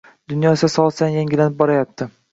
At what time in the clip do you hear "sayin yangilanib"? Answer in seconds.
1.01-1.61